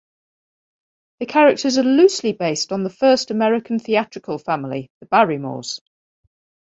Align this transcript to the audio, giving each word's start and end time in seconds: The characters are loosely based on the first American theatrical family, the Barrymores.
The 1.19 1.27
characters 1.27 1.77
are 1.77 1.83
loosely 1.83 2.33
based 2.33 2.71
on 2.71 2.81
the 2.81 2.89
first 2.89 3.29
American 3.29 3.77
theatrical 3.77 4.39
family, 4.39 4.89
the 4.99 5.05
Barrymores. 5.05 5.79